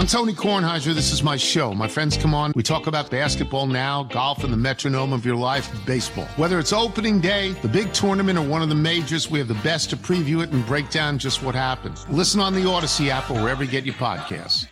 I'm 0.00 0.06
Tony 0.06 0.32
Kornheiser. 0.32 0.94
This 0.94 1.12
is 1.12 1.22
my 1.22 1.36
show. 1.36 1.74
My 1.74 1.86
friends 1.86 2.16
come 2.16 2.32
on. 2.32 2.52
We 2.56 2.62
talk 2.62 2.86
about 2.86 3.10
basketball 3.10 3.66
now, 3.66 4.04
golf, 4.04 4.42
and 4.44 4.50
the 4.50 4.56
metronome 4.56 5.12
of 5.12 5.26
your 5.26 5.36
life, 5.36 5.70
baseball. 5.84 6.24
Whether 6.36 6.58
it's 6.58 6.72
opening 6.72 7.20
day, 7.20 7.52
the 7.60 7.68
big 7.68 7.92
tournament, 7.92 8.38
or 8.38 8.42
one 8.48 8.62
of 8.62 8.70
the 8.70 8.74
majors, 8.74 9.30
we 9.30 9.38
have 9.40 9.48
the 9.48 9.52
best 9.56 9.90
to 9.90 9.98
preview 9.98 10.42
it 10.42 10.52
and 10.52 10.64
break 10.64 10.88
down 10.88 11.18
just 11.18 11.42
what 11.42 11.54
happens. 11.54 12.08
Listen 12.08 12.40
on 12.40 12.54
the 12.54 12.66
Odyssey 12.66 13.10
app 13.10 13.30
or 13.30 13.34
wherever 13.42 13.62
you 13.62 13.70
get 13.70 13.84
your 13.84 13.94
podcasts. 13.96 14.68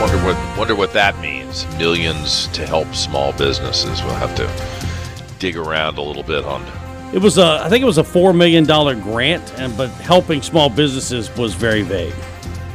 Wonder 0.00 0.24
what 0.24 0.56
wonder 0.56 0.76
what 0.76 0.92
that 0.92 1.18
means. 1.18 1.66
Millions 1.78 2.46
to 2.52 2.64
help 2.64 2.94
small 2.94 3.32
businesses. 3.32 4.00
We'll 4.04 4.14
have 4.14 4.36
to 4.36 5.36
dig 5.40 5.56
around 5.56 5.98
a 5.98 6.02
little 6.02 6.22
bit 6.22 6.44
on 6.44 6.64
It 7.12 7.18
was 7.18 7.38
a, 7.38 7.60
I 7.64 7.68
think 7.68 7.82
it 7.82 7.86
was 7.86 7.98
a 7.98 8.04
four 8.04 8.32
million 8.32 8.64
dollar 8.64 8.94
grant, 8.94 9.52
and 9.58 9.76
but 9.76 9.88
helping 9.90 10.42
small 10.42 10.70
businesses 10.70 11.34
was 11.36 11.54
very 11.54 11.82
vague. 11.82 12.14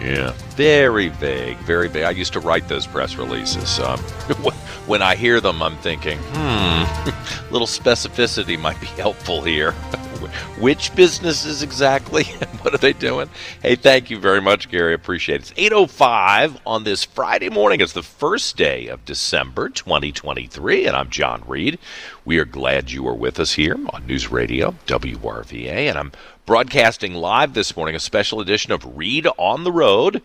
Yeah, 0.01 0.33
very 0.55 1.07
vague, 1.07 1.57
very 1.59 1.87
vague. 1.87 2.03
I 2.03 2.11
used 2.11 2.33
to 2.33 2.39
write 2.39 2.67
those 2.67 2.85
press 2.85 3.15
releases. 3.15 3.79
Um, 3.79 3.99
when 4.87 5.01
I 5.01 5.15
hear 5.15 5.41
them, 5.41 5.63
I'm 5.63 5.77
thinking, 5.77 6.19
hmm, 6.19 7.49
little 7.51 7.67
specificity 7.67 8.59
might 8.59 8.79
be 8.79 8.87
helpful 8.87 9.41
here. 9.41 9.73
Which 10.59 10.95
businesses 10.95 11.63
exactly? 11.63 12.23
what 12.61 12.73
are 12.73 12.77
they 12.77 12.93
doing? 12.93 13.29
Hey, 13.61 13.75
thank 13.75 14.09
you 14.09 14.19
very 14.19 14.41
much, 14.41 14.69
Gary. 14.69 14.93
Appreciate 14.93 15.41
it. 15.41 15.51
It's 15.51 15.71
8.05 15.71 16.57
on 16.65 16.83
this 16.83 17.03
Friday 17.03 17.49
morning. 17.49 17.81
It's 17.81 17.93
the 17.93 18.03
first 18.03 18.57
day 18.57 18.87
of 18.87 19.05
December 19.05 19.69
2023, 19.69 20.87
and 20.87 20.95
I'm 20.95 21.09
John 21.09 21.43
Reid. 21.47 21.79
We 22.23 22.37
are 22.39 22.45
glad 22.45 22.91
you 22.91 23.07
are 23.07 23.15
with 23.15 23.39
us 23.39 23.53
here 23.53 23.77
on 23.89 24.07
News 24.07 24.31
Radio, 24.31 24.75
WRVA, 24.87 25.89
and 25.89 25.97
I'm 25.97 26.11
broadcasting 26.45 27.13
live 27.13 27.53
this 27.53 27.75
morning 27.75 27.95
a 27.95 27.99
special 27.99 28.39
edition 28.39 28.71
of 28.71 28.97
Reid 28.97 29.27
on 29.37 29.63
the 29.63 29.71
Road 29.71 30.21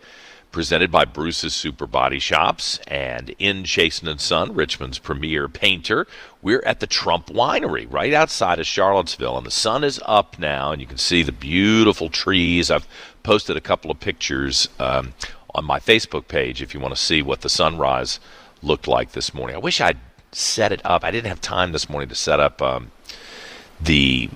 presented 0.51 0.91
by 0.91 1.05
Bruce's 1.05 1.53
Super 1.53 1.87
Body 1.87 2.19
Shops 2.19 2.79
and 2.87 3.33
in 3.39 3.63
Chasen 3.63 4.07
and 4.07 4.19
Son, 4.19 4.53
Richmond's 4.53 4.99
premier 4.99 5.47
painter. 5.47 6.07
We're 6.41 6.63
at 6.65 6.79
the 6.79 6.87
Trump 6.87 7.27
Winery 7.27 7.87
right 7.89 8.13
outside 8.13 8.59
of 8.59 8.67
Charlottesville, 8.67 9.37
and 9.37 9.45
the 9.45 9.51
sun 9.51 9.83
is 9.83 10.01
up 10.05 10.37
now, 10.37 10.71
and 10.71 10.81
you 10.81 10.87
can 10.87 10.97
see 10.97 11.23
the 11.23 11.31
beautiful 11.31 12.09
trees. 12.09 12.69
I've 12.69 12.87
posted 13.23 13.55
a 13.55 13.61
couple 13.61 13.89
of 13.89 13.99
pictures 13.99 14.67
um, 14.79 15.13
on 15.55 15.63
my 15.65 15.79
Facebook 15.79 16.27
page 16.27 16.61
if 16.61 16.73
you 16.73 16.79
want 16.79 16.95
to 16.95 17.01
see 17.01 17.21
what 17.21 17.41
the 17.41 17.49
sunrise 17.49 18.19
looked 18.61 18.87
like 18.87 19.13
this 19.13 19.33
morning. 19.33 19.55
I 19.55 19.59
wish 19.59 19.79
I'd 19.79 19.99
set 20.31 20.71
it 20.71 20.81
up. 20.83 21.03
I 21.03 21.11
didn't 21.11 21.27
have 21.27 21.41
time 21.41 21.71
this 21.71 21.89
morning 21.89 22.09
to 22.09 22.15
set 22.15 22.39
up 22.39 22.61
um, 22.61 22.91
the 23.79 24.29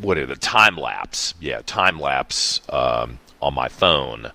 what 0.00 0.16
are 0.16 0.26
the 0.26 0.36
time 0.36 0.76
lapse? 0.76 1.34
Yeah, 1.40 1.60
time 1.66 2.00
lapse 2.00 2.60
um, 2.70 3.18
on 3.42 3.54
my 3.54 3.68
phone 3.68 4.32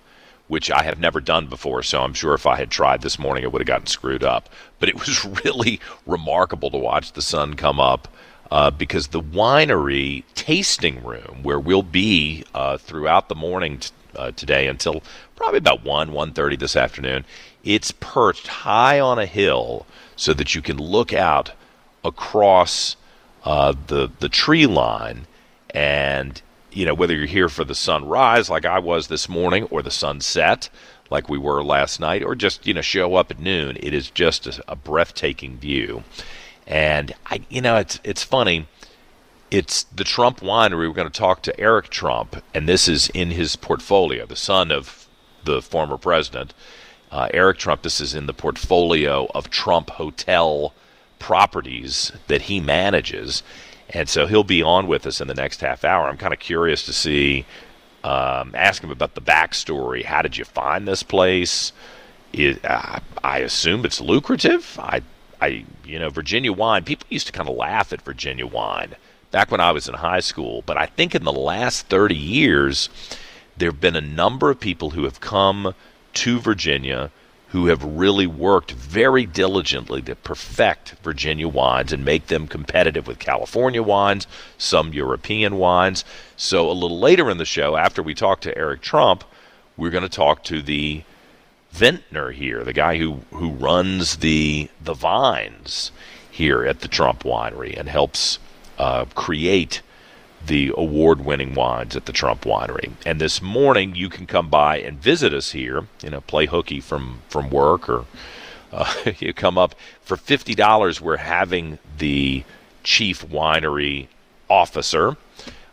which 0.52 0.70
I 0.70 0.82
have 0.82 0.98
never 0.98 1.18
done 1.18 1.46
before. 1.46 1.82
So 1.82 2.02
I'm 2.02 2.12
sure 2.12 2.34
if 2.34 2.44
I 2.44 2.56
had 2.56 2.70
tried 2.70 3.00
this 3.00 3.18
morning, 3.18 3.42
it 3.42 3.50
would 3.50 3.62
have 3.62 3.66
gotten 3.66 3.86
screwed 3.86 4.22
up. 4.22 4.50
But 4.80 4.90
it 4.90 4.96
was 4.96 5.24
really 5.46 5.80
remarkable 6.04 6.70
to 6.72 6.76
watch 6.76 7.12
the 7.12 7.22
sun 7.22 7.54
come 7.54 7.80
up. 7.80 8.06
Uh, 8.50 8.70
because 8.70 9.08
the 9.08 9.22
winery 9.22 10.24
tasting 10.34 11.02
room 11.02 11.38
where 11.42 11.58
we'll 11.58 11.82
be 11.82 12.44
uh, 12.54 12.76
throughout 12.76 13.30
the 13.30 13.34
morning 13.34 13.78
t- 13.78 13.88
uh, 14.14 14.30
today 14.32 14.68
until 14.68 15.02
probably 15.36 15.56
about 15.56 15.82
1 15.82 16.10
1.30 16.10 16.58
this 16.58 16.76
afternoon 16.76 17.24
it's 17.64 17.92
perched 17.92 18.48
high 18.48 19.00
on 19.00 19.18
a 19.18 19.24
hill 19.24 19.86
so 20.16 20.34
that 20.34 20.54
you 20.54 20.60
can 20.60 20.76
look 20.76 21.14
out 21.14 21.52
across 22.04 22.96
uh, 23.44 23.72
the 23.86 24.10
the 24.18 24.28
tree 24.28 24.66
line 24.66 25.26
and 25.70 26.42
you 26.72 26.86
know, 26.86 26.94
whether 26.94 27.14
you're 27.14 27.26
here 27.26 27.48
for 27.48 27.64
the 27.64 27.74
sunrise 27.74 28.50
like 28.50 28.64
I 28.64 28.78
was 28.78 29.08
this 29.08 29.28
morning 29.28 29.64
or 29.64 29.82
the 29.82 29.90
sunset 29.90 30.68
like 31.10 31.28
we 31.28 31.38
were 31.38 31.62
last 31.62 32.00
night 32.00 32.22
or 32.22 32.34
just, 32.34 32.66
you 32.66 32.74
know, 32.74 32.80
show 32.80 33.14
up 33.16 33.30
at 33.30 33.38
noon, 33.38 33.76
it 33.80 33.92
is 33.92 34.10
just 34.10 34.46
a, 34.46 34.64
a 34.68 34.76
breathtaking 34.76 35.58
view. 35.58 36.04
And 36.66 37.12
I 37.26 37.40
you 37.48 37.60
know, 37.60 37.76
it's 37.76 38.00
it's 38.04 38.22
funny. 38.22 38.66
It's 39.50 39.82
the 39.84 40.04
Trump 40.04 40.40
winery. 40.40 40.88
We're 40.88 40.94
going 40.94 41.10
to 41.10 41.18
talk 41.18 41.42
to 41.42 41.60
Eric 41.60 41.90
Trump, 41.90 42.42
and 42.54 42.66
this 42.66 42.88
is 42.88 43.10
in 43.10 43.32
his 43.32 43.54
portfolio, 43.56 44.24
the 44.24 44.36
son 44.36 44.72
of 44.72 45.06
the 45.44 45.60
former 45.60 45.98
president. 45.98 46.54
Uh, 47.10 47.28
Eric 47.34 47.58
Trump, 47.58 47.82
this 47.82 48.00
is 48.00 48.14
in 48.14 48.24
the 48.24 48.32
portfolio 48.32 49.28
of 49.34 49.50
Trump 49.50 49.90
Hotel 49.90 50.72
properties 51.18 52.10
that 52.28 52.42
he 52.42 52.60
manages. 52.60 53.42
And 53.90 54.08
so 54.08 54.26
he'll 54.26 54.44
be 54.44 54.62
on 54.62 54.86
with 54.86 55.06
us 55.06 55.20
in 55.20 55.28
the 55.28 55.34
next 55.34 55.60
half 55.60 55.84
hour. 55.84 56.08
I'm 56.08 56.16
kind 56.16 56.32
of 56.32 56.40
curious 56.40 56.84
to 56.86 56.92
see, 56.92 57.44
um, 58.04 58.54
ask 58.54 58.82
him 58.82 58.90
about 58.90 59.14
the 59.14 59.20
backstory. 59.20 60.04
How 60.04 60.22
did 60.22 60.36
you 60.36 60.44
find 60.44 60.88
this 60.88 61.02
place? 61.02 61.72
Uh, 62.34 63.00
I 63.22 63.38
assume 63.38 63.84
it's 63.84 64.00
lucrative. 64.00 64.78
I, 64.80 65.02
I, 65.40 65.64
you 65.84 65.98
know, 65.98 66.08
Virginia 66.08 66.52
wine. 66.52 66.84
People 66.84 67.06
used 67.10 67.26
to 67.26 67.32
kind 67.32 67.48
of 67.48 67.56
laugh 67.56 67.92
at 67.92 68.02
Virginia 68.02 68.46
wine 68.46 68.94
back 69.30 69.50
when 69.50 69.60
I 69.60 69.72
was 69.72 69.88
in 69.88 69.94
high 69.94 70.20
school, 70.20 70.62
but 70.66 70.76
I 70.76 70.86
think 70.86 71.14
in 71.14 71.24
the 71.24 71.32
last 71.32 71.88
30 71.88 72.14
years, 72.14 72.88
there 73.56 73.70
have 73.70 73.80
been 73.80 73.96
a 73.96 74.00
number 74.00 74.50
of 74.50 74.60
people 74.60 74.90
who 74.90 75.04
have 75.04 75.20
come 75.20 75.74
to 76.14 76.38
Virginia 76.38 77.10
who 77.52 77.66
have 77.66 77.84
really 77.84 78.26
worked 78.26 78.72
very 78.72 79.26
diligently 79.26 80.00
to 80.00 80.16
perfect 80.16 80.94
Virginia 81.02 81.46
wines 81.46 81.92
and 81.92 82.02
make 82.02 82.28
them 82.28 82.46
competitive 82.46 83.06
with 83.06 83.18
California 83.18 83.82
wines, 83.82 84.26
some 84.56 84.94
European 84.94 85.56
wines. 85.58 86.02
So, 86.34 86.70
a 86.70 86.72
little 86.72 86.98
later 86.98 87.30
in 87.30 87.36
the 87.36 87.44
show, 87.44 87.76
after 87.76 88.02
we 88.02 88.14
talk 88.14 88.40
to 88.40 88.56
Eric 88.56 88.80
Trump, 88.80 89.22
we're 89.76 89.90
going 89.90 90.02
to 90.02 90.08
talk 90.08 90.44
to 90.44 90.62
the 90.62 91.02
vintner 91.72 92.30
here, 92.30 92.64
the 92.64 92.72
guy 92.72 92.96
who, 92.96 93.20
who 93.32 93.50
runs 93.50 94.16
the 94.16 94.70
the 94.82 94.94
vines 94.94 95.92
here 96.30 96.64
at 96.64 96.80
the 96.80 96.88
Trump 96.88 97.22
Winery 97.22 97.78
and 97.78 97.86
helps 97.86 98.38
uh, 98.78 99.04
create 99.14 99.82
the 100.46 100.72
award 100.76 101.24
winning 101.24 101.54
wines 101.54 101.96
at 101.96 102.06
the 102.06 102.12
Trump 102.12 102.42
Winery. 102.42 102.92
And 103.06 103.20
this 103.20 103.40
morning, 103.40 103.94
you 103.94 104.08
can 104.08 104.26
come 104.26 104.48
by 104.48 104.78
and 104.78 104.98
visit 104.98 105.32
us 105.32 105.52
here, 105.52 105.86
you 106.02 106.10
know, 106.10 106.20
play 106.20 106.46
hooky 106.46 106.80
from, 106.80 107.22
from 107.28 107.50
work 107.50 107.88
or 107.88 108.04
uh, 108.72 108.92
you 109.18 109.32
come 109.32 109.58
up 109.58 109.74
for 110.00 110.16
$50. 110.16 111.00
We're 111.00 111.16
having 111.18 111.78
the 111.98 112.44
chief 112.82 113.26
winery 113.28 114.08
officer 114.48 115.16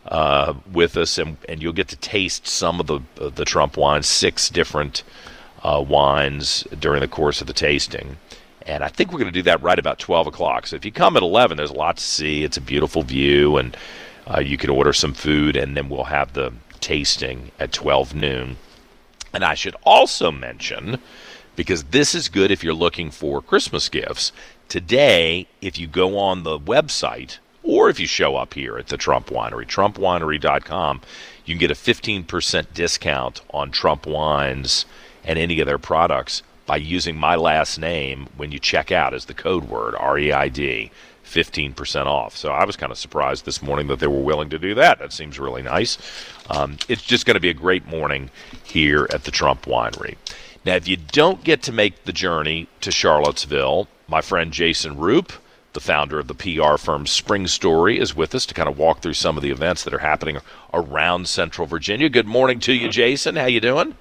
uh, 0.06 0.54
with 0.72 0.96
us, 0.96 1.18
and, 1.18 1.36
and 1.48 1.62
you'll 1.62 1.72
get 1.72 1.88
to 1.88 1.96
taste 1.96 2.46
some 2.46 2.80
of 2.80 2.86
the, 2.86 3.00
uh, 3.20 3.28
the 3.30 3.44
Trump 3.44 3.76
wines, 3.76 4.06
six 4.06 4.48
different 4.48 5.02
uh, 5.62 5.84
wines 5.86 6.64
during 6.78 7.00
the 7.00 7.08
course 7.08 7.40
of 7.40 7.46
the 7.46 7.52
tasting. 7.52 8.16
And 8.66 8.84
I 8.84 8.88
think 8.88 9.10
we're 9.10 9.18
going 9.18 9.32
to 9.32 9.38
do 9.38 9.42
that 9.42 9.62
right 9.62 9.78
about 9.78 9.98
12 9.98 10.28
o'clock. 10.28 10.66
So 10.66 10.76
if 10.76 10.84
you 10.84 10.92
come 10.92 11.16
at 11.16 11.22
11, 11.22 11.56
there's 11.56 11.70
a 11.70 11.74
lot 11.74 11.96
to 11.96 12.02
see. 12.02 12.44
It's 12.44 12.56
a 12.56 12.62
beautiful 12.62 13.02
view, 13.02 13.56
and 13.56 13.76
uh, 14.26 14.40
you 14.40 14.56
can 14.56 14.70
order 14.70 14.92
some 14.92 15.14
food, 15.14 15.56
and 15.56 15.76
then 15.76 15.88
we'll 15.88 16.04
have 16.04 16.32
the 16.32 16.52
tasting 16.80 17.52
at 17.58 17.72
12 17.72 18.14
noon. 18.14 18.56
And 19.32 19.44
I 19.44 19.54
should 19.54 19.76
also 19.84 20.30
mention, 20.30 20.98
because 21.56 21.84
this 21.84 22.14
is 22.14 22.28
good 22.28 22.50
if 22.50 22.64
you're 22.64 22.74
looking 22.74 23.10
for 23.10 23.40
Christmas 23.40 23.88
gifts, 23.88 24.32
today, 24.68 25.46
if 25.60 25.78
you 25.78 25.86
go 25.86 26.18
on 26.18 26.42
the 26.42 26.58
website, 26.58 27.38
or 27.62 27.90
if 27.90 28.00
you 28.00 28.06
show 28.06 28.36
up 28.36 28.54
here 28.54 28.78
at 28.78 28.88
the 28.88 28.96
Trump 28.96 29.28
Winery, 29.28 29.66
trumpwinery.com, 29.66 31.00
you 31.44 31.54
can 31.54 31.60
get 31.60 31.70
a 31.70 31.74
15% 31.74 32.66
discount 32.72 33.40
on 33.50 33.70
Trump 33.70 34.06
wines 34.06 34.86
and 35.24 35.38
any 35.38 35.60
of 35.60 35.66
their 35.66 35.78
products 35.78 36.42
by 36.66 36.76
using 36.76 37.16
my 37.16 37.34
last 37.34 37.78
name 37.78 38.28
when 38.36 38.52
you 38.52 38.58
check 38.58 38.92
out 38.92 39.12
as 39.12 39.24
the 39.24 39.34
code 39.34 39.64
word, 39.64 39.94
R 39.96 40.18
E 40.18 40.32
I 40.32 40.48
D. 40.48 40.90
15% 41.30 42.06
off. 42.06 42.36
So 42.36 42.50
I 42.50 42.64
was 42.64 42.76
kind 42.76 42.90
of 42.90 42.98
surprised 42.98 43.44
this 43.44 43.62
morning 43.62 43.86
that 43.86 44.00
they 44.00 44.06
were 44.06 44.22
willing 44.22 44.50
to 44.50 44.58
do 44.58 44.74
that. 44.74 44.98
That 44.98 45.12
seems 45.12 45.38
really 45.38 45.62
nice. 45.62 45.96
Um, 46.48 46.76
it's 46.88 47.02
just 47.02 47.24
going 47.24 47.34
to 47.34 47.40
be 47.40 47.50
a 47.50 47.54
great 47.54 47.86
morning 47.86 48.30
here 48.64 49.06
at 49.12 49.24
the 49.24 49.30
Trump 49.30 49.62
Winery. 49.62 50.16
Now, 50.64 50.74
if 50.74 50.88
you 50.88 50.96
don't 50.96 51.42
get 51.44 51.62
to 51.62 51.72
make 51.72 52.04
the 52.04 52.12
journey 52.12 52.68
to 52.80 52.90
Charlottesville, 52.90 53.88
my 54.08 54.20
friend 54.20 54.52
Jason 54.52 54.98
Roop, 54.98 55.32
the 55.72 55.80
founder 55.80 56.18
of 56.18 56.26
the 56.26 56.34
PR 56.34 56.76
firm 56.76 57.04
Springstory, 57.04 57.98
is 57.98 58.14
with 58.14 58.34
us 58.34 58.44
to 58.46 58.54
kind 58.54 58.68
of 58.68 58.76
walk 58.76 59.00
through 59.00 59.14
some 59.14 59.36
of 59.36 59.42
the 59.42 59.50
events 59.50 59.84
that 59.84 59.94
are 59.94 59.98
happening 59.98 60.38
around 60.74 61.28
Central 61.28 61.66
Virginia. 61.66 62.08
Good 62.08 62.26
morning 62.26 62.58
to 62.60 62.72
you, 62.72 62.88
Jason. 62.88 63.36
How 63.36 63.46
you 63.46 63.60
doing? 63.60 63.94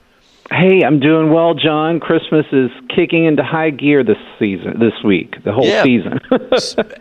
Hey, 0.52 0.84
I'm 0.84 1.00
doing 1.00 1.32
well, 1.32 1.54
John. 1.54 2.00
Christmas 2.00 2.46
is 2.52 2.72
kicking 2.94 3.26
into 3.26 3.44
high 3.44 3.70
gear 3.70 4.04
this 4.04 4.18
season, 4.40 4.80
this 4.80 5.04
week, 5.04 5.44
the 5.44 5.54
whole 5.54 5.68
yeah. 5.68 5.84
season. 5.84 6.20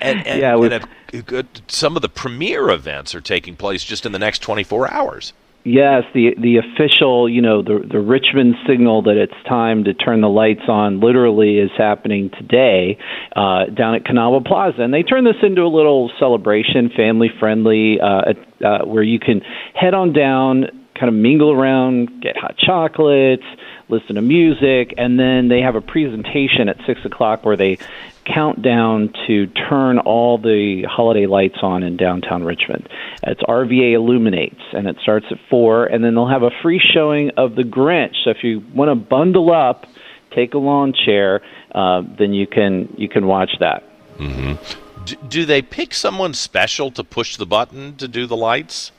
and, 0.00 0.26
and, 0.26 0.40
yeah, 0.40 0.54
and 0.54 0.86
a, 1.14 1.22
good, 1.22 1.46
some 1.66 1.96
of 1.96 2.02
the 2.02 2.10
premier 2.10 2.68
events 2.68 3.14
are 3.14 3.22
taking 3.22 3.56
place 3.56 3.84
just 3.84 4.04
in 4.04 4.12
the 4.12 4.18
next 4.18 4.40
24 4.40 4.92
hours. 4.92 5.32
Yes, 5.64 6.04
the 6.14 6.34
the 6.38 6.56
official, 6.56 7.28
you 7.28 7.42
know, 7.42 7.62
the 7.62 7.84
the 7.86 7.98
Richmond 7.98 8.54
signal 8.66 9.02
that 9.02 9.16
it's 9.16 9.34
time 9.46 9.84
to 9.84 9.92
turn 9.92 10.20
the 10.20 10.28
lights 10.28 10.62
on 10.68 11.00
literally 11.00 11.58
is 11.58 11.70
happening 11.76 12.30
today 12.30 12.96
uh, 13.34 13.66
down 13.66 13.94
at 13.94 14.04
Kanawha 14.04 14.40
Plaza, 14.40 14.80
and 14.82 14.94
they 14.94 15.02
turn 15.02 15.24
this 15.24 15.36
into 15.42 15.62
a 15.62 15.68
little 15.68 16.10
celebration, 16.18 16.90
family 16.96 17.28
friendly, 17.40 18.00
uh, 18.00 18.32
uh, 18.64 18.84
where 18.86 19.02
you 19.02 19.18
can 19.18 19.42
head 19.74 19.94
on 19.94 20.12
down, 20.12 20.77
kind 20.98 21.08
of 21.08 21.14
mingle 21.14 21.52
around, 21.52 22.20
get 22.20 22.36
hot 22.36 22.56
chocolates, 22.58 23.44
listen 23.88 24.16
to 24.16 24.22
music, 24.22 24.94
and 24.98 25.18
then 25.18 25.48
they 25.48 25.60
have 25.60 25.76
a 25.76 25.80
presentation 25.80 26.68
at 26.68 26.76
six 26.86 27.04
o'clock 27.04 27.44
where 27.44 27.56
they 27.56 27.78
count 28.24 28.60
down 28.60 29.12
to 29.26 29.46
turn 29.46 29.98
all 29.98 30.38
the 30.38 30.82
holiday 30.88 31.26
lights 31.26 31.58
on 31.62 31.82
in 31.82 31.96
downtown 31.96 32.44
Richmond. 32.44 32.88
It's 33.22 33.40
RVA 33.42 33.94
Illuminates, 33.94 34.60
and 34.72 34.86
it 34.86 34.96
starts 35.02 35.26
at 35.30 35.38
4, 35.48 35.86
and 35.86 36.04
then 36.04 36.14
they'll 36.14 36.28
have 36.28 36.42
a 36.42 36.50
free 36.62 36.80
showing 36.80 37.30
of 37.36 37.54
The 37.54 37.62
Grinch. 37.62 38.14
So 38.24 38.30
if 38.30 38.44
you 38.44 38.62
want 38.74 38.90
to 38.90 38.94
bundle 38.94 39.52
up, 39.52 39.86
take 40.34 40.54
a 40.54 40.58
lawn 40.58 40.92
chair, 40.92 41.40
uh, 41.74 42.02
then 42.18 42.32
you 42.32 42.46
can 42.46 42.94
you 42.98 43.08
can 43.08 43.26
watch 43.26 43.50
that. 43.60 43.84
Mm-hmm. 44.18 45.04
Do, 45.04 45.16
do 45.28 45.44
they 45.44 45.62
pick 45.62 45.94
someone 45.94 46.34
special 46.34 46.90
to 46.92 47.04
push 47.04 47.36
the 47.36 47.46
button 47.46 47.96
to 47.96 48.08
do 48.08 48.26
the 48.26 48.36
lights? 48.36 48.92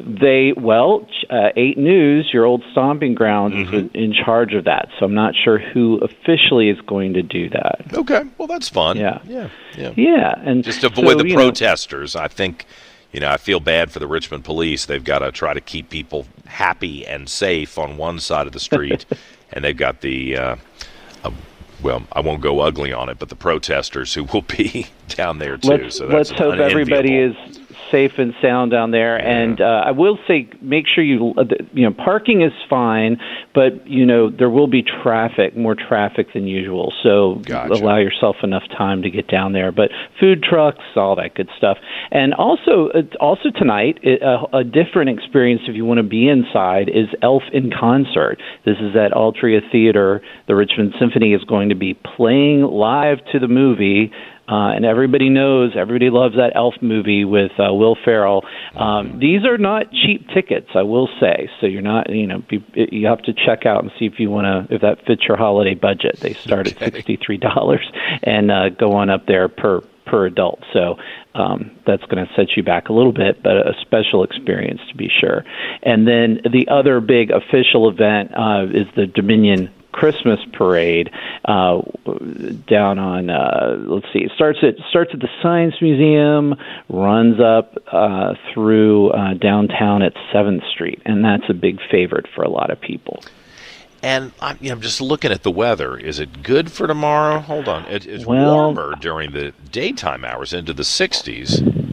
They 0.00 0.52
well, 0.56 1.06
uh, 1.30 1.50
Eight 1.54 1.78
News, 1.78 2.30
your 2.32 2.44
old 2.44 2.64
stomping 2.72 3.14
grounds, 3.14 3.54
mm-hmm. 3.54 3.74
is 3.74 3.90
in 3.94 4.12
charge 4.12 4.52
of 4.54 4.64
that. 4.64 4.88
So 4.98 5.04
I'm 5.04 5.14
not 5.14 5.34
sure 5.36 5.58
who 5.58 5.98
officially 5.98 6.70
is 6.70 6.80
going 6.80 7.14
to 7.14 7.22
do 7.22 7.48
that. 7.50 7.82
Okay, 7.92 8.24
well 8.38 8.48
that's 8.48 8.68
fun. 8.68 8.96
Yeah, 8.96 9.20
yeah, 9.24 9.50
yeah. 9.76 9.92
Yeah, 9.96 10.34
and 10.38 10.64
just 10.64 10.82
avoid 10.82 11.18
so, 11.18 11.22
the 11.22 11.34
protesters. 11.34 12.14
Know, 12.14 12.22
I 12.22 12.28
think, 12.28 12.66
you 13.12 13.20
know, 13.20 13.28
I 13.28 13.36
feel 13.36 13.60
bad 13.60 13.92
for 13.92 13.98
the 13.98 14.06
Richmond 14.06 14.44
police. 14.44 14.86
They've 14.86 15.04
got 15.04 15.20
to 15.20 15.30
try 15.30 15.54
to 15.54 15.60
keep 15.60 15.90
people 15.90 16.26
happy 16.46 17.06
and 17.06 17.28
safe 17.28 17.78
on 17.78 17.96
one 17.96 18.18
side 18.18 18.46
of 18.46 18.52
the 18.52 18.60
street, 18.60 19.04
and 19.52 19.64
they've 19.64 19.76
got 19.76 20.00
the. 20.00 20.36
Uh, 20.36 20.56
uh, 21.22 21.30
well, 21.82 22.04
I 22.12 22.20
won't 22.20 22.40
go 22.40 22.60
ugly 22.60 22.92
on 22.92 23.08
it, 23.08 23.18
but 23.18 23.28
the 23.28 23.36
protesters 23.36 24.14
who 24.14 24.24
will 24.24 24.42
be 24.42 24.86
down 25.08 25.38
there 25.38 25.58
too. 25.58 25.68
Let's, 25.68 25.98
so 25.98 26.06
let's 26.06 26.30
hope 26.30 26.58
everybody 26.58 27.18
is 27.18 27.36
safe 27.92 28.18
and 28.18 28.34
sound 28.42 28.72
down 28.72 28.90
there. 28.90 29.16
Yeah. 29.18 29.30
And 29.30 29.60
uh, 29.60 29.84
I 29.86 29.92
will 29.92 30.18
say, 30.26 30.48
make 30.60 30.86
sure 30.92 31.04
you 31.04 31.34
uh, 31.36 31.44
you 31.72 31.84
know 31.88 31.94
parking 31.94 32.42
is 32.42 32.52
fine, 32.68 33.18
but 33.54 33.86
you 33.86 34.04
know 34.04 34.30
there 34.30 34.50
will 34.50 34.66
be 34.66 34.82
traffic, 34.82 35.56
more 35.56 35.76
traffic 35.76 36.32
than 36.32 36.48
usual. 36.48 36.92
So 37.04 37.36
gotcha. 37.44 37.74
allow 37.74 37.98
yourself 37.98 38.36
enough 38.42 38.64
time 38.76 39.02
to 39.02 39.10
get 39.10 39.28
down 39.28 39.52
there. 39.52 39.70
But 39.70 39.90
food 40.18 40.42
trucks, 40.42 40.82
all 40.96 41.14
that 41.16 41.34
good 41.34 41.50
stuff, 41.56 41.78
and 42.10 42.34
also 42.34 42.88
uh, 42.94 43.02
also 43.20 43.50
tonight 43.54 44.00
a, 44.02 44.58
a 44.58 44.64
different 44.64 45.10
experience 45.10 45.62
if 45.68 45.76
you 45.76 45.84
want 45.84 45.98
to 45.98 46.04
be 46.04 46.28
inside 46.28 46.88
is 46.88 47.06
Elf 47.22 47.42
in 47.52 47.70
concert. 47.70 48.38
This 48.64 48.78
is 48.80 48.96
at 48.96 49.12
Altria 49.12 49.60
Theater. 49.70 50.22
The 50.48 50.56
Richmond 50.56 50.94
Symphony 50.98 51.34
is 51.34 51.44
going 51.44 51.68
to 51.68 51.74
be 51.74 51.94
playing 51.94 52.62
live 52.62 53.18
to 53.32 53.38
the 53.38 53.48
movie 53.48 54.10
uh, 54.48 54.72
and 54.74 54.84
everybody 54.84 55.28
knows, 55.28 55.72
everybody 55.76 56.10
loves 56.10 56.36
that 56.36 56.52
Elf 56.54 56.74
movie 56.80 57.24
with 57.24 57.52
uh, 57.58 57.72
Will 57.72 57.96
Ferrell. 58.04 58.44
Um, 58.74 59.18
these 59.18 59.44
are 59.44 59.58
not 59.58 59.90
cheap 59.92 60.28
tickets, 60.34 60.68
I 60.74 60.82
will 60.82 61.08
say. 61.20 61.48
So 61.60 61.66
you're 61.66 61.82
not, 61.82 62.10
you 62.10 62.26
know, 62.26 62.42
be, 62.48 62.64
you 62.74 63.06
have 63.06 63.22
to 63.22 63.32
check 63.32 63.66
out 63.66 63.82
and 63.82 63.92
see 63.98 64.06
if 64.06 64.18
you 64.18 64.30
want 64.30 64.46
to, 64.68 64.74
if 64.74 64.82
that 64.82 65.06
fits 65.06 65.22
your 65.26 65.36
holiday 65.36 65.74
budget. 65.74 66.18
They 66.20 66.34
start 66.34 66.66
okay. 66.68 66.86
at 66.86 66.94
sixty 66.94 67.16
three 67.16 67.38
dollars 67.38 67.88
and 68.22 68.50
uh, 68.50 68.68
go 68.70 68.92
on 68.92 69.10
up 69.10 69.26
there 69.26 69.48
per 69.48 69.80
per 70.04 70.26
adult. 70.26 70.60
So 70.72 70.96
um, 71.34 71.70
that's 71.86 72.02
going 72.04 72.26
to 72.26 72.32
set 72.34 72.56
you 72.56 72.62
back 72.64 72.88
a 72.88 72.92
little 72.92 73.12
bit, 73.12 73.42
but 73.42 73.56
a 73.56 73.74
special 73.80 74.24
experience 74.24 74.80
to 74.90 74.96
be 74.96 75.08
sure. 75.20 75.44
And 75.82 76.06
then 76.06 76.40
the 76.50 76.66
other 76.68 77.00
big 77.00 77.30
official 77.30 77.88
event 77.88 78.32
uh, 78.36 78.66
is 78.74 78.86
the 78.96 79.06
Dominion 79.06 79.72
Christmas 79.92 80.40
parade 80.52 81.10
uh, 81.44 81.82
down 82.66 82.98
on 82.98 83.30
uh, 83.30 83.76
let's 83.86 84.06
see, 84.12 84.20
it 84.20 84.32
starts 84.34 84.58
at 84.62 84.74
starts 84.90 85.10
at 85.14 85.20
the 85.20 85.28
Science 85.42 85.74
Museum, 85.80 86.54
runs 86.88 87.40
up 87.40 87.76
uh, 87.92 88.34
through 88.52 89.10
uh, 89.10 89.34
downtown 89.34 90.02
at 90.02 90.12
Seventh 90.32 90.64
Street, 90.72 91.00
and 91.04 91.24
that's 91.24 91.44
a 91.48 91.54
big 91.54 91.78
favorite 91.90 92.26
for 92.34 92.42
a 92.42 92.48
lot 92.48 92.70
of 92.70 92.80
people. 92.80 93.22
And 94.02 94.32
I'm, 94.40 94.58
you 94.60 94.70
know, 94.70 94.74
I'm 94.74 94.80
just 94.80 95.00
looking 95.00 95.30
at 95.30 95.44
the 95.44 95.50
weather. 95.50 95.96
Is 95.96 96.18
it 96.18 96.42
good 96.42 96.72
for 96.72 96.88
tomorrow? 96.88 97.38
Hold 97.38 97.68
on, 97.68 97.84
it, 97.84 98.04
it's 98.06 98.26
well, 98.26 98.54
warmer 98.54 98.96
during 99.00 99.32
the 99.32 99.52
daytime 99.70 100.24
hours 100.24 100.52
into 100.52 100.72
the 100.72 100.82
60s. 100.82 101.91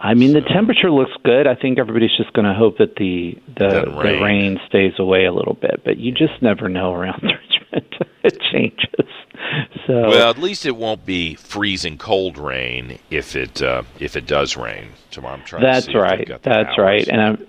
I 0.00 0.14
mean, 0.14 0.32
so. 0.32 0.40
the 0.40 0.46
temperature 0.46 0.90
looks 0.90 1.12
good. 1.24 1.46
I 1.46 1.54
think 1.54 1.78
everybody's 1.78 2.16
just 2.16 2.32
going 2.32 2.46
to 2.46 2.54
hope 2.54 2.78
that 2.78 2.96
the 2.96 3.38
the, 3.58 3.84
rain. 3.90 4.18
the 4.18 4.24
rain 4.24 4.60
stays 4.66 4.94
away 4.98 5.26
a 5.26 5.32
little 5.32 5.54
bit, 5.54 5.82
but 5.84 5.98
you 5.98 6.10
just 6.12 6.40
never 6.40 6.68
know 6.68 6.94
around 6.94 7.22
Richmond. 7.72 8.06
it 8.24 8.40
changes. 8.50 9.06
So 9.86 10.08
well, 10.08 10.30
at 10.30 10.38
least 10.38 10.64
it 10.64 10.76
won't 10.76 11.04
be 11.04 11.34
freezing 11.34 11.98
cold 11.98 12.38
rain 12.38 12.98
if 13.10 13.36
it 13.36 13.60
uh, 13.60 13.82
if 13.98 14.16
it 14.16 14.26
does 14.26 14.56
rain 14.56 14.90
tomorrow. 15.10 15.34
I'm 15.34 15.44
trying. 15.44 15.62
That's 15.62 15.94
right. 15.94 16.28
That's 16.42 16.78
right. 16.78 17.06
And 17.08 17.20
I'm 17.20 17.46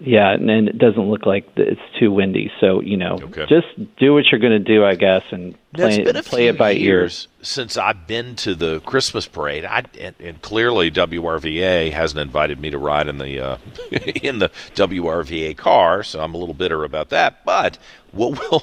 yeah, 0.00 0.32
and, 0.32 0.48
and 0.48 0.68
it 0.68 0.78
doesn't 0.78 1.10
look 1.10 1.26
like 1.26 1.48
it's 1.56 1.80
too 1.98 2.12
windy. 2.12 2.52
So 2.60 2.80
you 2.80 2.96
know, 2.96 3.18
okay. 3.20 3.46
just 3.46 3.66
do 3.96 4.14
what 4.14 4.26
you're 4.30 4.40
going 4.40 4.52
to 4.52 4.58
do, 4.58 4.84
I 4.84 4.94
guess, 4.94 5.22
and 5.30 5.56
play, 5.72 6.02
it, 6.02 6.24
play 6.24 6.46
it 6.46 6.56
by 6.56 6.72
ears 6.72 7.26
since 7.42 7.76
I've 7.76 8.06
been 8.06 8.36
to 8.36 8.54
the 8.54 8.80
Christmas 8.80 9.26
parade. 9.26 9.64
I 9.64 9.84
and, 9.98 10.14
and, 10.20 10.40
clearly 10.40 10.90
WRVA 10.90 11.92
hasn't 11.92 12.20
invited 12.20 12.60
me 12.60 12.70
to 12.70 12.78
ride 12.78 13.08
in 13.08 13.18
the 13.18 13.40
uh, 13.40 13.58
in 14.22 14.38
the 14.38 14.50
WRVA 14.74 15.56
car, 15.56 16.04
so 16.04 16.20
I'm 16.20 16.34
a 16.34 16.38
little 16.38 16.54
bitter 16.54 16.84
about 16.84 17.08
that. 17.08 17.44
But 17.44 17.78
what 18.12 18.38
will 18.50 18.62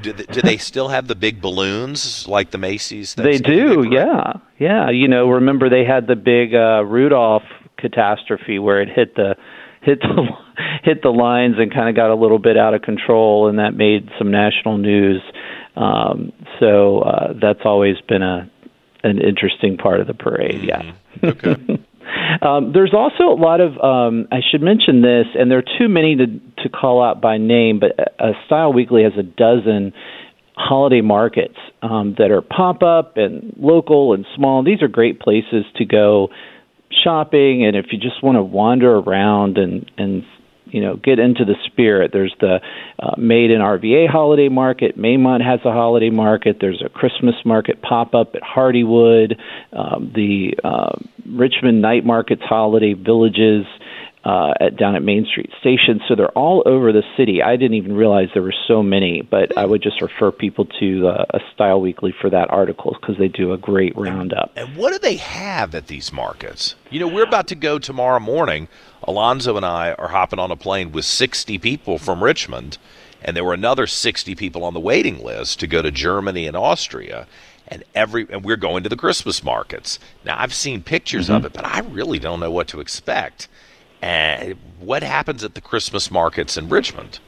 do 0.00 0.12
they, 0.12 0.24
do 0.24 0.42
they 0.42 0.56
still 0.56 0.88
have 0.88 1.06
the 1.06 1.14
big 1.14 1.40
balloons 1.40 2.26
like 2.26 2.50
the 2.50 2.58
Macy's? 2.58 3.14
They 3.14 3.38
do, 3.38 3.86
yeah, 3.88 4.34
yeah. 4.58 4.90
You 4.90 5.06
know, 5.06 5.28
remember 5.28 5.68
they 5.68 5.84
had 5.84 6.08
the 6.08 6.16
big 6.16 6.54
uh, 6.54 6.84
Rudolph 6.84 7.44
catastrophe 7.76 8.58
where 8.58 8.80
it 8.80 8.88
hit 8.88 9.14
the 9.14 9.36
hit 9.82 10.00
the 10.00 10.28
hit 10.82 11.02
the 11.02 11.10
lines 11.10 11.56
and 11.58 11.72
kind 11.72 11.88
of 11.88 11.96
got 11.96 12.10
a 12.10 12.14
little 12.14 12.38
bit 12.38 12.56
out 12.56 12.74
of 12.74 12.82
control, 12.82 13.48
and 13.48 13.58
that 13.58 13.74
made 13.74 14.08
some 14.18 14.30
national 14.30 14.78
news. 14.78 15.20
Um, 15.76 16.32
so 16.60 17.00
uh, 17.00 17.32
that's 17.40 17.60
always 17.64 17.96
been 18.08 18.22
a 18.22 18.50
an 19.04 19.18
interesting 19.18 19.76
part 19.76 20.00
of 20.00 20.06
the 20.06 20.14
parade. 20.14 20.62
Yeah. 20.62 20.92
Mm-hmm. 21.20 21.26
Okay. 21.26 21.84
um, 22.42 22.72
there's 22.72 22.94
also 22.94 23.24
a 23.24 23.38
lot 23.38 23.60
of 23.60 23.72
um, 23.78 24.28
I 24.30 24.40
should 24.50 24.62
mention 24.62 25.02
this, 25.02 25.26
and 25.38 25.50
there 25.50 25.58
are 25.58 25.78
too 25.78 25.88
many 25.88 26.16
to 26.16 26.26
to 26.62 26.68
call 26.68 27.02
out 27.02 27.20
by 27.20 27.38
name, 27.38 27.80
but 27.80 27.98
uh, 28.18 28.32
Style 28.46 28.72
Weekly 28.72 29.02
has 29.02 29.12
a 29.18 29.22
dozen 29.22 29.92
holiday 30.54 31.00
markets 31.00 31.56
um, 31.82 32.14
that 32.18 32.30
are 32.30 32.42
pop 32.42 32.82
up 32.82 33.16
and 33.16 33.54
local 33.56 34.12
and 34.12 34.26
small. 34.36 34.62
These 34.62 34.82
are 34.82 34.88
great 34.88 35.18
places 35.18 35.64
to 35.76 35.84
go 35.84 36.28
shopping 37.04 37.64
and 37.64 37.76
if 37.76 37.86
you 37.92 37.98
just 37.98 38.22
want 38.22 38.36
to 38.36 38.42
wander 38.42 38.96
around 38.96 39.58
and 39.58 39.90
and 39.96 40.24
you 40.66 40.80
know 40.80 40.96
get 40.96 41.18
into 41.18 41.44
the 41.44 41.54
spirit 41.66 42.10
there's 42.12 42.34
the 42.40 42.60
uh, 42.98 43.14
made 43.18 43.50
in 43.50 43.60
RVA 43.60 44.08
holiday 44.08 44.48
market. 44.48 44.96
Maymont 44.96 45.44
has 45.44 45.60
a 45.64 45.72
holiday 45.72 46.10
market. 46.10 46.58
There's 46.60 46.82
a 46.84 46.88
Christmas 46.88 47.34
market 47.44 47.82
pop 47.82 48.14
up 48.14 48.34
at 48.34 48.42
Hardywood 48.42 49.36
um, 49.72 50.12
the 50.14 50.54
uh, 50.64 50.96
Richmond 51.28 51.82
night 51.82 52.04
markets 52.04 52.42
holiday 52.44 52.94
villages 52.94 53.66
uh, 54.24 54.52
at, 54.60 54.76
down 54.76 54.94
at 54.94 55.02
Main 55.02 55.26
Street 55.26 55.50
Station. 55.60 56.00
So 56.08 56.14
they're 56.14 56.30
all 56.30 56.62
over 56.66 56.92
the 56.92 57.02
city. 57.16 57.42
I 57.42 57.56
didn't 57.56 57.74
even 57.74 57.94
realize 57.94 58.28
there 58.34 58.42
were 58.42 58.54
so 58.68 58.82
many, 58.82 59.22
but 59.22 59.56
I 59.58 59.64
would 59.64 59.82
just 59.82 60.00
refer 60.00 60.30
people 60.30 60.66
to 60.80 61.08
uh, 61.08 61.24
a 61.30 61.40
Style 61.54 61.80
Weekly 61.80 62.14
for 62.20 62.30
that 62.30 62.50
article 62.50 62.96
because 63.00 63.18
they 63.18 63.28
do 63.28 63.52
a 63.52 63.58
great 63.58 63.96
roundup. 63.96 64.52
And 64.56 64.76
what 64.76 64.92
do 64.92 64.98
they 64.98 65.16
have 65.16 65.74
at 65.74 65.88
these 65.88 66.12
markets? 66.12 66.76
You 66.90 67.00
know, 67.00 67.08
we're 67.08 67.26
about 67.26 67.48
to 67.48 67.54
go 67.54 67.78
tomorrow 67.78 68.20
morning. 68.20 68.68
Alonzo 69.04 69.56
and 69.56 69.66
I 69.66 69.92
are 69.94 70.08
hopping 70.08 70.38
on 70.38 70.52
a 70.52 70.56
plane 70.56 70.92
with 70.92 71.04
60 71.04 71.58
people 71.58 71.98
from 71.98 72.22
Richmond, 72.22 72.78
and 73.20 73.36
there 73.36 73.44
were 73.44 73.54
another 73.54 73.88
60 73.88 74.36
people 74.36 74.62
on 74.62 74.74
the 74.74 74.80
waiting 74.80 75.22
list 75.22 75.58
to 75.60 75.66
go 75.66 75.82
to 75.82 75.90
Germany 75.90 76.46
and 76.46 76.56
Austria 76.56 77.26
and 77.68 77.84
every 77.94 78.26
and 78.30 78.44
we're 78.44 78.56
going 78.56 78.82
to 78.82 78.88
the 78.88 78.96
Christmas 78.96 79.42
markets. 79.42 79.98
Now 80.24 80.38
I've 80.38 80.54
seen 80.54 80.82
pictures 80.82 81.26
mm-hmm. 81.26 81.36
of 81.36 81.44
it, 81.46 81.52
but 81.52 81.64
I 81.64 81.80
really 81.80 82.18
don't 82.18 82.40
know 82.40 82.50
what 82.50 82.68
to 82.68 82.80
expect. 82.80 83.48
And 84.02 84.56
what 84.80 85.02
happens 85.02 85.44
at 85.44 85.54
the 85.54 85.60
Christmas 85.60 86.10
markets 86.10 86.56
in 86.56 86.68
Richmond? 86.68 87.20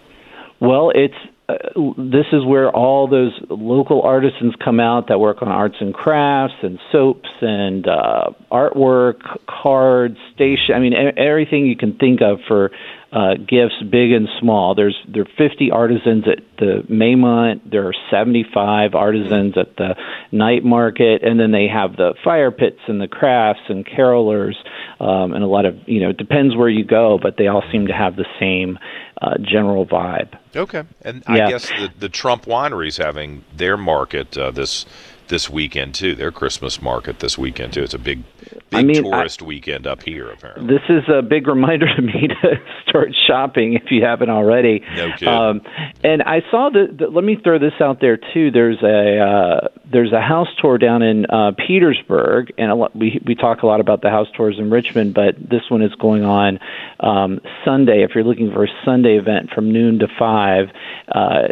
Well, 0.60 0.90
it's 0.94 1.14
uh, 1.46 1.56
this 1.98 2.24
is 2.32 2.44
where 2.44 2.70
all 2.70 3.06
those 3.06 3.32
local 3.50 4.00
artisans 4.02 4.54
come 4.64 4.80
out 4.80 5.08
that 5.08 5.20
work 5.20 5.42
on 5.42 5.48
arts 5.48 5.76
and 5.78 5.92
crafts 5.92 6.56
and 6.62 6.78
soaps 6.90 7.28
and 7.42 7.86
uh, 7.86 8.30
artwork, 8.50 9.20
cards, 9.46 10.16
station. 10.34 10.74
I 10.74 10.78
mean, 10.78 10.94
everything 10.94 11.66
you 11.66 11.76
can 11.76 11.96
think 11.98 12.22
of 12.22 12.38
for 12.48 12.70
uh, 13.14 13.34
gifts, 13.34 13.76
big 13.90 14.10
and 14.10 14.28
small. 14.40 14.74
There's 14.74 14.96
there 15.06 15.22
are 15.22 15.48
50 15.48 15.70
artisans 15.70 16.24
at 16.26 16.42
the 16.58 16.82
Maymont. 16.90 17.70
There 17.70 17.86
are 17.86 17.94
75 18.10 18.94
artisans 18.96 19.56
at 19.56 19.76
the 19.76 19.94
night 20.32 20.64
market, 20.64 21.22
and 21.22 21.38
then 21.38 21.52
they 21.52 21.68
have 21.68 21.96
the 21.96 22.14
fire 22.24 22.50
pits 22.50 22.80
and 22.88 23.00
the 23.00 23.06
crafts 23.06 23.62
and 23.68 23.86
carolers, 23.86 24.56
um, 24.98 25.32
and 25.32 25.44
a 25.44 25.46
lot 25.46 25.64
of 25.64 25.76
you 25.86 26.00
know. 26.00 26.10
It 26.10 26.16
depends 26.16 26.56
where 26.56 26.68
you 26.68 26.84
go, 26.84 27.16
but 27.22 27.36
they 27.36 27.46
all 27.46 27.62
seem 27.70 27.86
to 27.86 27.92
have 27.92 28.16
the 28.16 28.26
same 28.40 28.80
uh, 29.22 29.38
general 29.38 29.86
vibe. 29.86 30.36
Okay, 30.56 30.82
and 31.02 31.22
I 31.28 31.48
guess 31.48 31.68
the, 31.68 31.92
the 31.96 32.08
Trump 32.08 32.48
is 32.48 32.96
having 32.96 33.44
their 33.56 33.76
market 33.76 34.36
uh, 34.36 34.50
this 34.50 34.86
this 35.28 35.48
weekend 35.50 35.94
too. 35.94 36.14
Their 36.14 36.30
Christmas 36.30 36.80
market 36.80 37.20
this 37.20 37.38
weekend 37.38 37.72
too. 37.72 37.82
It's 37.82 37.94
a 37.94 37.98
big, 37.98 38.22
big 38.40 38.62
I 38.72 38.82
mean, 38.82 39.02
tourist 39.02 39.42
I, 39.42 39.46
weekend 39.46 39.86
up 39.86 40.02
here. 40.02 40.30
Apparently, 40.30 40.66
this 40.66 40.82
is 40.88 41.02
a 41.08 41.22
big 41.22 41.46
reminder 41.46 41.86
to 41.94 42.02
me 42.02 42.28
to 42.42 42.56
start 42.88 43.08
shopping 43.26 43.74
if 43.74 43.90
you 43.90 44.04
haven't 44.04 44.30
already. 44.30 44.84
No 44.96 45.10
kidding. 45.12 45.28
Um, 45.28 45.62
and 46.02 46.22
I 46.22 46.42
saw 46.50 46.70
that. 46.70 47.12
Let 47.12 47.24
me 47.24 47.36
throw 47.42 47.58
this 47.58 47.74
out 47.80 48.00
there 48.00 48.16
too. 48.16 48.50
There's 48.50 48.82
a 48.82 49.18
uh, 49.18 49.68
there's 49.90 50.12
a 50.12 50.20
house 50.20 50.48
tour 50.60 50.78
down 50.78 51.02
in 51.02 51.26
uh, 51.26 51.52
Petersburg, 51.66 52.52
and 52.58 52.70
a 52.70 52.74
lot, 52.74 52.94
we 52.96 53.20
we 53.26 53.34
talk 53.34 53.62
a 53.62 53.66
lot 53.66 53.80
about 53.80 54.02
the 54.02 54.10
house 54.10 54.28
tours 54.36 54.56
in 54.58 54.70
Richmond, 54.70 55.14
but 55.14 55.36
this 55.38 55.62
one 55.68 55.82
is 55.82 55.94
going 55.96 56.24
on 56.24 56.58
um, 57.00 57.40
Sunday. 57.64 58.02
If 58.02 58.14
you're 58.14 58.24
looking 58.24 58.52
for 58.52 58.64
a 58.64 58.68
Sunday 58.84 59.18
event 59.18 59.50
from 59.54 59.72
noon 59.72 59.98
to 60.00 60.08
five, 60.18 60.68
uh, 61.08 61.48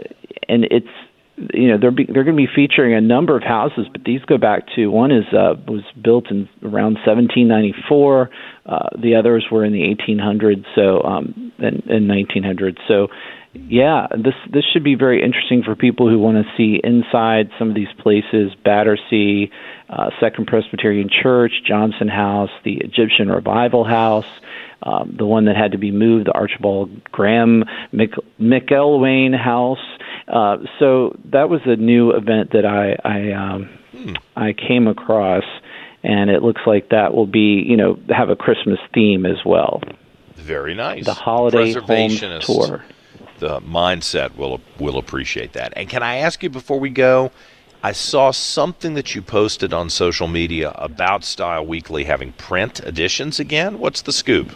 and 0.48 0.64
it's 0.64 0.86
you 1.52 1.68
know 1.68 1.78
they're 1.78 1.90
be, 1.90 2.04
they're 2.04 2.24
going 2.24 2.36
to 2.36 2.42
be 2.42 2.48
featuring 2.52 2.94
a 2.94 3.00
number 3.00 3.36
of 3.36 3.42
houses, 3.42 3.86
but 3.90 4.04
these 4.04 4.20
go 4.22 4.38
back 4.38 4.66
to 4.76 4.88
one 4.88 5.10
is 5.10 5.24
uh, 5.32 5.54
was 5.66 5.82
built 6.02 6.30
in 6.30 6.48
around 6.62 6.94
1794. 7.04 8.30
Uh, 8.64 8.88
the 9.00 9.14
others 9.16 9.46
were 9.50 9.64
in 9.64 9.72
the 9.72 9.82
1800s, 9.82 10.64
so 10.74 11.02
um, 11.02 11.52
in, 11.58 11.82
in 11.90 12.06
1900s. 12.06 12.78
So 12.86 13.08
yeah, 13.54 14.06
this 14.10 14.34
this 14.50 14.64
should 14.72 14.84
be 14.84 14.94
very 14.94 15.22
interesting 15.22 15.62
for 15.62 15.74
people 15.74 16.08
who 16.08 16.18
want 16.18 16.44
to 16.44 16.56
see 16.56 16.80
inside 16.82 17.50
some 17.58 17.68
of 17.68 17.74
these 17.74 17.92
places: 17.98 18.52
Battersea, 18.64 19.50
uh, 19.90 20.10
Second 20.20 20.46
Presbyterian 20.46 21.10
Church, 21.10 21.52
Johnson 21.66 22.08
House, 22.08 22.50
the 22.64 22.78
Egyptian 22.78 23.28
Revival 23.28 23.84
House. 23.84 24.26
Um, 24.84 25.14
the 25.16 25.26
one 25.26 25.44
that 25.44 25.56
had 25.56 25.72
to 25.72 25.78
be 25.78 25.92
moved, 25.92 26.26
the 26.26 26.32
Archibald 26.32 27.04
Graham 27.12 27.64
Mc, 27.92 28.10
McIlwaine 28.40 29.38
House, 29.38 29.78
uh, 30.32 30.56
so 30.78 31.16
that 31.26 31.50
was 31.50 31.60
a 31.66 31.76
new 31.76 32.10
event 32.10 32.52
that 32.52 32.64
I 32.64 32.96
I, 33.04 33.32
um, 33.32 33.68
hmm. 33.92 34.14
I 34.34 34.54
came 34.54 34.88
across, 34.88 35.44
and 36.02 36.30
it 36.30 36.42
looks 36.42 36.62
like 36.66 36.88
that 36.88 37.14
will 37.14 37.26
be 37.26 37.62
you 37.66 37.76
know 37.76 37.98
have 38.08 38.30
a 38.30 38.36
Christmas 38.36 38.78
theme 38.94 39.26
as 39.26 39.44
well. 39.44 39.82
Very 40.36 40.74
nice. 40.74 41.04
The 41.04 41.14
holiday 41.14 41.72
home 41.72 42.40
tour. 42.40 42.84
The 43.38 43.60
mindset 43.60 44.36
will 44.36 44.60
will 44.78 44.98
appreciate 44.98 45.52
that. 45.52 45.74
And 45.76 45.88
can 45.88 46.02
I 46.02 46.16
ask 46.16 46.42
you 46.42 46.48
before 46.48 46.80
we 46.80 46.90
go? 46.90 47.30
I 47.84 47.92
saw 47.92 48.30
something 48.30 48.94
that 48.94 49.14
you 49.14 49.22
posted 49.22 49.74
on 49.74 49.90
social 49.90 50.28
media 50.28 50.70
about 50.76 51.24
Style 51.24 51.66
Weekly 51.66 52.04
having 52.04 52.32
print 52.34 52.78
editions 52.80 53.40
again. 53.40 53.80
What's 53.80 54.02
the 54.02 54.12
scoop? 54.12 54.52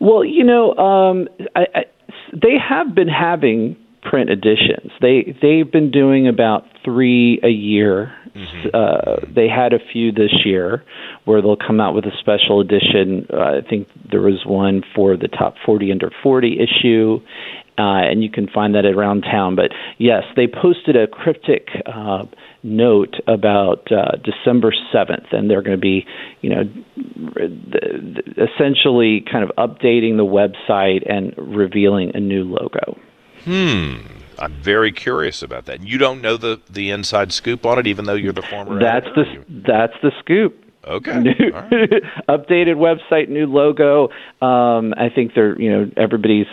Well, 0.00 0.24
you 0.24 0.42
know, 0.42 0.74
um, 0.76 1.28
I, 1.54 1.66
I, 1.74 1.84
they 2.32 2.56
have 2.58 2.94
been 2.94 3.08
having 3.08 3.76
print 4.08 4.30
editions. 4.30 4.92
They 5.00 5.36
they've 5.42 5.70
been 5.70 5.90
doing 5.90 6.28
about 6.28 6.64
three 6.84 7.40
a 7.42 7.48
year. 7.48 8.12
Mm-hmm. 8.34 8.68
Uh, 8.74 9.32
they 9.34 9.48
had 9.48 9.72
a 9.72 9.78
few 9.92 10.12
this 10.12 10.44
year 10.44 10.84
where 11.24 11.40
they'll 11.40 11.56
come 11.56 11.80
out 11.80 11.94
with 11.94 12.04
a 12.04 12.12
special 12.20 12.60
edition. 12.60 13.26
Uh, 13.32 13.36
I 13.36 13.68
think 13.68 13.88
there 14.10 14.20
was 14.20 14.44
one 14.44 14.82
for 14.94 15.16
the 15.16 15.28
top 15.28 15.54
40 15.64 15.90
under 15.90 16.10
40 16.22 16.58
issue, 16.60 17.18
uh, 17.78 18.04
and 18.04 18.22
you 18.22 18.30
can 18.30 18.46
find 18.46 18.74
that 18.74 18.84
around 18.84 19.22
town. 19.22 19.56
But 19.56 19.70
yes, 19.96 20.24
they 20.36 20.46
posted 20.46 20.96
a 20.96 21.06
cryptic 21.06 21.68
uh, 21.86 22.24
note 22.62 23.14
about 23.26 23.90
uh, 23.90 24.16
December 24.22 24.74
7th, 24.94 25.32
and 25.32 25.48
they're 25.48 25.62
going 25.62 25.76
to 25.76 25.80
be, 25.80 26.04
you 26.42 26.50
know, 26.50 26.62
essentially 28.36 29.24
kind 29.30 29.44
of 29.44 29.50
updating 29.56 30.18
the 30.18 30.26
website 30.26 31.10
and 31.10 31.32
revealing 31.38 32.12
a 32.14 32.20
new 32.20 32.44
logo. 32.44 32.98
Hmm. 33.46 33.98
I'm 34.38 34.52
very 34.52 34.92
curious 34.92 35.42
about 35.42 35.64
that. 35.66 35.82
You 35.82 35.98
don't 35.98 36.20
know 36.20 36.36
the 36.36 36.60
the 36.68 36.90
inside 36.90 37.32
scoop 37.32 37.64
on 37.64 37.78
it, 37.78 37.86
even 37.86 38.04
though 38.04 38.14
you're 38.14 38.32
the 38.32 38.42
former. 38.42 38.78
That's 38.78 39.06
editor? 39.06 39.44
the 39.48 39.62
that's 39.66 39.94
the 40.02 40.12
scoop. 40.18 40.62
Okay. 40.84 41.18
New, 41.18 41.30
right. 41.30 41.70
updated 42.28 42.76
website, 42.76 43.28
new 43.28 43.46
logo. 43.46 44.10
Um, 44.44 44.94
I 44.96 45.08
think 45.08 45.34
they're 45.34 45.58
you 45.60 45.70
know 45.70 45.90
everybody's 45.96 46.46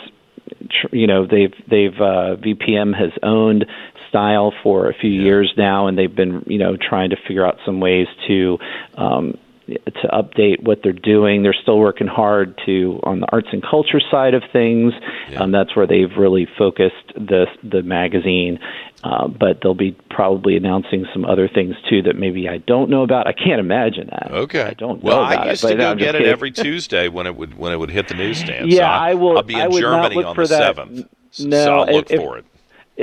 you 0.92 1.08
know 1.08 1.26
they've 1.26 1.54
they've 1.68 1.96
uh, 2.00 2.38
VPM 2.38 2.98
has 2.98 3.12
owned 3.22 3.66
style 4.08 4.54
for 4.64 4.90
a 4.90 4.94
few 4.94 5.10
yeah. 5.10 5.24
years 5.24 5.54
now, 5.58 5.88
and 5.88 5.98
they've 5.98 6.16
been 6.16 6.44
you 6.48 6.60
know 6.60 6.78
trying 6.78 7.10
to 7.10 7.18
figure 7.28 7.46
out 7.46 7.58
some 7.66 7.80
ways 7.80 8.08
to 8.28 8.60
um, 8.96 9.38
to 9.86 10.08
update 10.08 10.64
what 10.64 10.80
they're 10.84 10.94
doing. 10.94 11.44
They're 11.44 11.56
still 11.60 11.80
working 11.80 12.08
hard 12.08 12.60
to 12.66 13.00
on 13.04 13.20
the 13.20 13.28
arts 13.32 13.48
and 13.52 13.62
culture 13.62 14.02
side 14.12 14.34
of 14.34 14.44
things. 14.52 14.94
Yeah. 15.30 15.42
Um, 15.42 15.52
that's 15.52 15.76
where 15.76 15.88
they've 15.88 16.16
really 16.18 16.48
focused 16.58 17.14
the 17.16 17.46
the 17.64 17.84
magazine. 17.84 18.60
Uh, 19.04 19.28
but 19.28 19.60
they'll 19.62 19.74
be 19.74 19.92
probably 20.10 20.56
announcing 20.56 21.06
some 21.12 21.26
other 21.26 21.50
things 21.50 21.76
too 21.90 22.02
that 22.02 22.16
maybe 22.16 22.48
I 22.48 22.60
don't 22.60 22.90
know 22.90 23.04
about. 23.04 23.28
I 23.28 23.34
can't 23.34 23.60
imagine 23.60 24.08
that. 24.10 24.32
Okay, 24.32 24.62
I 24.62 24.74
don't 24.74 25.04
well, 25.04 25.20
I 25.20 25.50
used 25.50 25.66
it, 25.66 25.72
to 25.72 25.76
go 25.76 25.96
get 25.96 26.16
it 26.16 26.26
every 26.26 26.52
Tuesday 26.52 27.10
when 27.10 27.28
it 27.28 27.36
would 27.36 27.58
when 27.58 27.74
it 27.74 27.78
would 27.78 27.90
hit 27.90 28.08
the 28.08 28.14
newsstand. 28.14 28.72
Yeah, 28.72 28.80
so 28.80 29.04
I 29.04 29.14
will. 29.16 29.38
I'll 29.38 29.44
be 29.44 29.60
in 29.60 29.72
Germany 29.72 30.24
on 30.24 30.36
the 30.36 30.48
seventh. 30.48 31.08
No, 31.40 31.66
so 31.66 31.74
I'll 31.80 31.94
look 31.94 32.12
if, 32.12 32.20
for 32.20 32.38
it. 32.38 32.46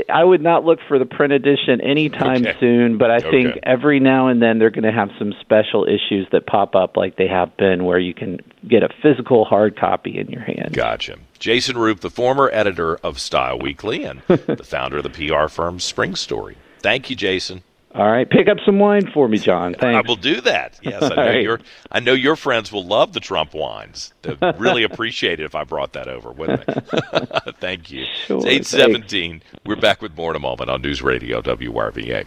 I 0.09 0.23
would 0.23 0.41
not 0.41 0.65
look 0.65 0.79
for 0.87 1.01
the 1.01 1.05
print 1.05 1.33
edition 1.33 1.81
anytime 1.81 2.47
okay. 2.47 2.57
soon, 2.61 2.97
but 2.97 3.11
I 3.11 3.17
okay. 3.17 3.31
think 3.31 3.59
every 3.65 3.99
now 3.99 4.29
and 4.29 4.41
then 4.41 4.61
they're 4.61 4.71
going 4.71 4.85
to 4.85 4.93
have 4.93 5.11
some 5.19 5.35
special 5.41 5.85
issues 5.85 6.29
that 6.31 6.47
pop 6.47 6.77
up 6.77 6.97
like 6.97 7.17
they 7.17 7.27
have 7.27 7.57
been 7.57 7.85
where 7.85 7.99
you 7.99 8.15
can 8.15 8.39
get 8.69 8.85
a 8.85 8.89
physical 9.03 9.45
hard 9.45 9.77
copy 9.77 10.17
in 10.17 10.29
your 10.29 10.43
hand. 10.43 10.73
Gotcha. 10.73 11.19
Jason 11.41 11.77
Roop, 11.77 12.01
the 12.01 12.11
former 12.11 12.49
editor 12.53 12.97
of 12.99 13.19
Style 13.19 13.59
Weekly 13.59 14.05
and 14.05 14.23
the 14.29 14.65
founder 14.65 14.99
of 14.99 15.03
the 15.03 15.11
PR 15.11 15.49
firm 15.49 15.79
Springstory. 15.79 16.55
Thank 16.79 17.11
you, 17.11 17.17
Jason. 17.17 17.65
All 17.93 18.09
right, 18.09 18.29
pick 18.29 18.47
up 18.49 18.59
some 18.65 18.79
wine 18.79 19.11
for 19.13 19.27
me, 19.27 19.39
John. 19.39 19.75
Thanks. 19.75 20.07
I 20.07 20.09
will 20.09 20.17
do 20.17 20.41
that. 20.43 20.79
Yes, 20.91 21.03
I 21.03 21.09
know 21.09 21.17
right. 21.17 21.43
your 21.43 21.61
I 21.93 22.01
know 22.01 22.13
your 22.13 22.37
friends 22.37 22.73
will 22.73 22.85
love 22.85 23.13
the 23.13 23.21
Trump 23.21 23.53
wines. 23.55 24.13
They'd 24.23 24.39
really 24.59 24.83
appreciate 24.83 25.41
it 25.41 25.45
if 25.45 25.55
I 25.55 25.65
brought 25.65 25.93
that 25.93 26.09
over, 26.09 26.31
wouldn't 26.33 26.67
they? 26.67 27.53
Thank 27.61 27.91
you. 27.91 28.07
Sure, 28.27 28.39
it's 28.39 28.47
eight 28.47 28.67
seventeen. 28.67 29.43
We're 29.67 29.77
back 29.77 30.03
with 30.03 30.17
more 30.17 30.31
in 30.31 30.37
a 30.37 30.41
moment 30.41 30.71
on 30.71 30.83
News 30.83 31.03
Radio 31.03 31.43
WRVA. 31.43 32.27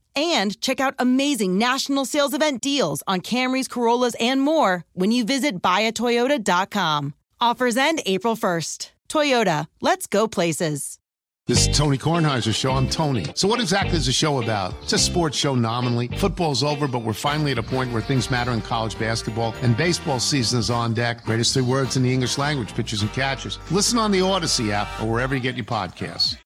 and 0.15 0.59
check 0.61 0.79
out 0.79 0.95
amazing 0.99 1.57
national 1.57 2.05
sales 2.05 2.33
event 2.33 2.61
deals 2.61 3.03
on 3.07 3.21
Camrys, 3.21 3.69
Corollas, 3.69 4.15
and 4.19 4.41
more 4.41 4.85
when 4.93 5.11
you 5.11 5.23
visit 5.25 5.61
buyatoyota.com. 5.61 7.13
Offers 7.39 7.77
end 7.77 8.01
April 8.05 8.35
1st. 8.35 8.91
Toyota, 9.09 9.67
let's 9.81 10.07
go 10.07 10.27
places. 10.27 10.97
This 11.47 11.67
is 11.67 11.75
Tony 11.75 11.97
Kornheiser's 11.97 12.55
show. 12.55 12.71
I'm 12.71 12.87
Tony. 12.87 13.25
So, 13.35 13.47
what 13.47 13.59
exactly 13.59 13.97
is 13.97 14.05
the 14.05 14.11
show 14.11 14.41
about? 14.41 14.75
It's 14.83 14.93
a 14.93 14.97
sports 14.99 15.35
show 15.35 15.55
nominally. 15.55 16.07
Football's 16.07 16.63
over, 16.63 16.87
but 16.87 16.99
we're 16.99 17.13
finally 17.13 17.51
at 17.51 17.57
a 17.57 17.63
point 17.63 17.91
where 17.91 18.01
things 18.01 18.29
matter 18.29 18.51
in 18.51 18.61
college 18.61 18.97
basketball, 18.97 19.55
and 19.63 19.75
baseball 19.75 20.19
season 20.19 20.59
is 20.59 20.69
on 20.69 20.93
deck. 20.93 21.25
Greatest 21.25 21.55
three 21.55 21.63
words 21.63 21.97
in 21.97 22.03
the 22.03 22.13
English 22.13 22.37
language 22.37 22.73
pitchers 22.75 23.01
and 23.01 23.11
catchers. 23.11 23.57
Listen 23.71 23.97
on 23.97 24.11
the 24.11 24.21
Odyssey 24.21 24.71
app 24.71 24.87
or 25.01 25.11
wherever 25.11 25.33
you 25.35 25.41
get 25.41 25.55
your 25.55 25.65
podcasts. 25.65 26.37